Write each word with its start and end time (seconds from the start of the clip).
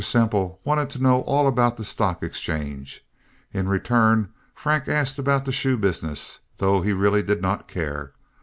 Semple 0.03 0.59
wanted 0.63 0.89
to 0.89 0.97
know 1.03 1.21
all 1.27 1.47
about 1.47 1.77
the 1.77 1.83
stock 1.83 2.23
exchange. 2.23 3.05
In 3.53 3.67
return 3.67 4.29
Frank 4.55 4.87
asked 4.87 5.19
about 5.19 5.45
the 5.45 5.51
shoe 5.51 5.77
business, 5.77 6.39
though 6.57 6.81
he 6.81 6.91
really 6.91 7.21
did 7.21 7.39
not 7.39 7.67
care. 7.67 8.11